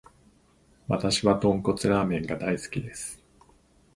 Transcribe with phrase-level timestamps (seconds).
[0.87, 3.23] わたしは豚骨ラーメンが大好きです。